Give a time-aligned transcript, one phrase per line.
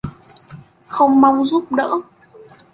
[0.87, 1.89] Không mong giúp đở